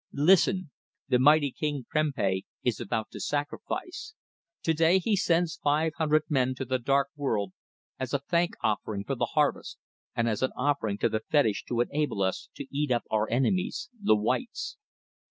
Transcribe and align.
Listen! 0.13 0.71
The 1.09 1.19
mighty 1.19 1.51
King 1.51 1.85
Prempeh 1.87 2.41
is 2.63 2.79
about 2.79 3.11
to 3.11 3.19
sacrifice. 3.19 4.15
To 4.63 4.73
day 4.73 4.97
he 4.97 5.15
sends 5.15 5.59
five 5.63 5.93
hundred 5.99 6.23
men 6.27 6.55
to 6.55 6.65
the 6.65 6.79
dark 6.79 7.09
world 7.15 7.53
as 7.99 8.11
a 8.11 8.17
thank 8.17 8.55
offering 8.63 9.03
for 9.03 9.13
the 9.13 9.33
harvest, 9.35 9.77
and 10.15 10.27
as 10.27 10.41
an 10.41 10.53
offering 10.55 10.97
to 10.97 11.09
the 11.09 11.21
fetish 11.29 11.65
to 11.65 11.81
enable 11.81 12.23
us 12.23 12.49
to 12.55 12.65
eat 12.75 12.89
up 12.89 13.03
our 13.11 13.29
enemies, 13.29 13.91
the 14.01 14.15
whites. 14.15 14.75